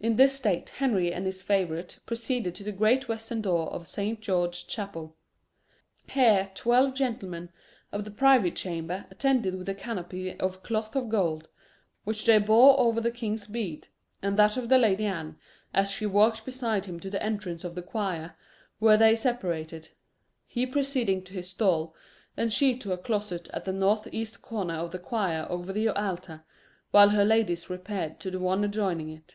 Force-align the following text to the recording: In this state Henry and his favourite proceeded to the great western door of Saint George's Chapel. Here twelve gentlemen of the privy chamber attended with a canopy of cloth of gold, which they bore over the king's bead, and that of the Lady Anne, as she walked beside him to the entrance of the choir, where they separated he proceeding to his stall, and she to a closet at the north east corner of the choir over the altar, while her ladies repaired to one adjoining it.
In 0.00 0.14
this 0.14 0.32
state 0.36 0.70
Henry 0.70 1.12
and 1.12 1.26
his 1.26 1.42
favourite 1.42 1.98
proceeded 2.06 2.54
to 2.54 2.62
the 2.62 2.70
great 2.70 3.08
western 3.08 3.40
door 3.40 3.66
of 3.72 3.88
Saint 3.88 4.20
George's 4.20 4.62
Chapel. 4.62 5.16
Here 6.08 6.52
twelve 6.54 6.94
gentlemen 6.94 7.50
of 7.90 8.04
the 8.04 8.12
privy 8.12 8.52
chamber 8.52 9.06
attended 9.10 9.56
with 9.56 9.68
a 9.68 9.74
canopy 9.74 10.38
of 10.38 10.62
cloth 10.62 10.94
of 10.94 11.08
gold, 11.08 11.48
which 12.04 12.26
they 12.26 12.38
bore 12.38 12.78
over 12.78 13.00
the 13.00 13.10
king's 13.10 13.48
bead, 13.48 13.88
and 14.22 14.36
that 14.38 14.56
of 14.56 14.68
the 14.68 14.78
Lady 14.78 15.04
Anne, 15.04 15.36
as 15.74 15.90
she 15.90 16.06
walked 16.06 16.44
beside 16.44 16.84
him 16.84 17.00
to 17.00 17.10
the 17.10 17.20
entrance 17.20 17.64
of 17.64 17.74
the 17.74 17.82
choir, 17.82 18.36
where 18.78 18.96
they 18.96 19.16
separated 19.16 19.88
he 20.46 20.64
proceeding 20.64 21.24
to 21.24 21.32
his 21.34 21.50
stall, 21.50 21.92
and 22.36 22.52
she 22.52 22.76
to 22.76 22.92
a 22.92 22.96
closet 22.98 23.48
at 23.52 23.64
the 23.64 23.72
north 23.72 24.06
east 24.12 24.42
corner 24.42 24.74
of 24.74 24.92
the 24.92 25.00
choir 25.00 25.44
over 25.50 25.72
the 25.72 25.88
altar, 25.88 26.44
while 26.92 27.08
her 27.08 27.24
ladies 27.24 27.68
repaired 27.68 28.20
to 28.20 28.38
one 28.38 28.62
adjoining 28.62 29.10
it. 29.10 29.34